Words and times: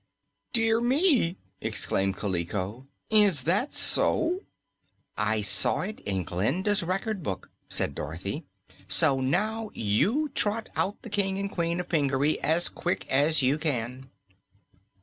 "Dear 0.51 0.81
me!" 0.81 1.37
exclaimed 1.61 2.15
Kaliko. 2.15 2.87
"Is 3.11 3.43
that 3.43 3.71
so?" 3.71 4.39
"I 5.15 5.43
saw 5.43 5.81
it 5.81 5.99
in 5.99 6.23
Glinda's 6.23 6.81
Record 6.81 7.21
Book," 7.21 7.51
said 7.69 7.93
Dorothy. 7.93 8.43
"So 8.87 9.19
now 9.21 9.69
you 9.75 10.29
trot 10.29 10.69
out 10.75 11.03
the 11.03 11.11
King 11.11 11.37
and 11.37 11.51
Queen 11.51 11.79
of 11.79 11.87
Pingaree 11.87 12.39
as 12.39 12.67
quick 12.67 13.07
as 13.11 13.43
you 13.43 13.59
can." 13.59 14.09